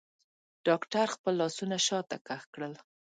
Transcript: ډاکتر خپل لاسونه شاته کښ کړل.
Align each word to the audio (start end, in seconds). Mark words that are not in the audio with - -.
ډاکتر 0.67 1.05
خپل 1.15 1.33
لاسونه 1.41 1.77
شاته 1.87 2.17
کښ 2.27 2.43
کړل. 2.53 2.73